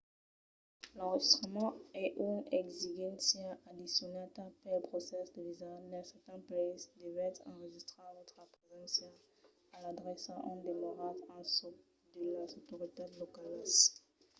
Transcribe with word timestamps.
l'enregistrament 0.97 1.71
es 2.03 2.09
une 2.27 2.39
exigéncia 2.61 3.47
addicionala 3.69 4.55
pel 4.63 4.79
procès 4.89 5.25
de 5.35 5.41
visa. 5.49 5.71
dins 5.91 6.09
certans 6.11 6.43
païses 6.49 6.83
devètz 7.03 7.43
enregistrar 7.51 8.09
vòstra 8.17 8.43
preséncia 8.55 9.09
e 9.73 9.77
l'adrèça 9.83 10.33
ont 10.49 10.61
demoratz 10.67 11.21
en 11.35 11.41
çò 11.55 11.67
de 12.13 12.23
las 12.37 12.51
autoritats 12.59 13.15
localas 13.23 13.71